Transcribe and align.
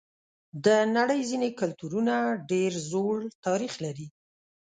د 0.65 0.67
نړۍ 0.97 1.21
ځینې 1.29 1.49
کلتورونه 1.59 2.13
ډېر 2.51 2.71
زوړ 2.89 3.17
تاریخ 3.45 3.73
لري. 3.85 4.07